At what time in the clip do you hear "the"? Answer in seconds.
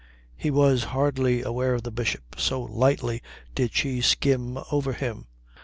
1.83-1.91